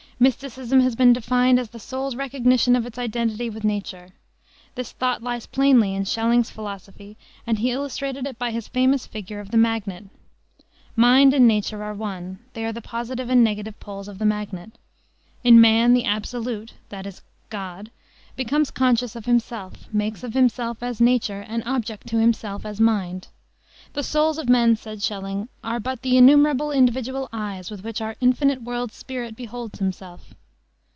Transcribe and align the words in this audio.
Mysticism 0.21 0.81
has 0.81 0.95
been 0.95 1.13
defined 1.13 1.59
as 1.59 1.71
the 1.71 1.79
soul's 1.79 2.15
recognition 2.15 2.75
of 2.75 2.85
its 2.85 2.99
identity 2.99 3.49
with 3.49 3.63
nature. 3.63 4.09
This 4.75 4.91
thought 4.91 5.23
lies 5.23 5.47
plainly 5.47 5.95
in 5.95 6.05
Schelling's 6.05 6.51
philosophy, 6.51 7.17
and 7.47 7.57
he 7.57 7.71
illustrated 7.71 8.27
it 8.27 8.37
by 8.37 8.51
his 8.51 8.67
famous 8.67 9.07
figure 9.07 9.39
of 9.39 9.49
the 9.49 9.57
magnet. 9.57 10.05
Mind 10.95 11.33
and 11.33 11.47
nature 11.47 11.83
are 11.83 11.95
one; 11.95 12.37
they 12.53 12.63
are 12.63 12.71
the 12.71 12.83
positive 12.83 13.31
and 13.31 13.43
negative 13.43 13.79
poles 13.79 14.07
of 14.07 14.19
the 14.19 14.25
magnet. 14.27 14.69
In 15.43 15.59
man, 15.59 15.95
the 15.95 16.05
Absolute 16.05 16.75
that 16.89 17.07
is, 17.07 17.23
God 17.49 17.89
becomes 18.35 18.69
conscious 18.69 19.15
of 19.15 19.25
himself; 19.25 19.91
makes 19.91 20.23
of 20.23 20.35
himself, 20.35 20.83
as 20.83 21.01
nature, 21.01 21.41
an 21.41 21.63
object 21.63 22.05
to 22.09 22.19
himself 22.19 22.63
as 22.63 22.79
mind. 22.79 23.29
"The 23.93 24.03
souls 24.03 24.37
of 24.37 24.47
men," 24.47 24.77
said 24.77 25.01
Schelling, 25.03 25.49
"are 25.65 25.77
but 25.79 26.01
the 26.01 26.15
innumerable 26.15 26.71
individual 26.71 27.27
eyes 27.33 27.69
with 27.69 27.83
which 27.83 27.99
our 27.99 28.15
infinite 28.21 28.61
World 28.61 28.93
Spirit 28.93 29.35
beholds 29.35 29.79
himself." 29.79 30.33